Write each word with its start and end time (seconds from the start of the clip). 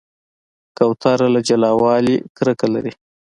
کوتره 0.77 1.27
له 1.33 1.39
جلاوالي 1.47 2.15
نه 2.21 2.27
کرکه 2.37 2.67
لري. 2.73 2.93